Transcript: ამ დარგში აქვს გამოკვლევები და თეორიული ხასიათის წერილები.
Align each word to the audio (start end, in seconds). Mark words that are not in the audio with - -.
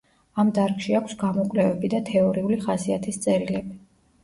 ამ 0.43 0.47
დარგში 0.57 0.95
აქვს 0.99 1.13
გამოკვლევები 1.25 1.93
და 1.95 2.01
თეორიული 2.09 2.59
ხასიათის 2.67 3.23
წერილები. 3.29 3.81